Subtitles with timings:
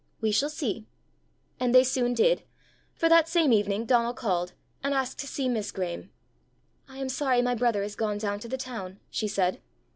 [0.19, 0.87] we shall see!"
[1.59, 2.41] And they soon did.
[2.95, 6.09] For that same evening Donal called, and asked to see Miss Graeme.
[6.89, 9.61] "I am sorry my brother is gone down to the town," she said.